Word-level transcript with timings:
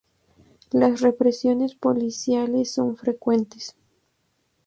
Las 0.71 1.01
represiones 1.01 1.75
policiales 1.75 2.71
son 2.71 2.97
frecuentes.. 2.97 3.75